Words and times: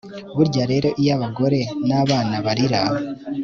burya 0.35 0.63
rero 0.71 0.89
iyo 1.01 1.11
abagore 1.17 1.59
n'abana 1.87 2.35
barira 2.45 2.81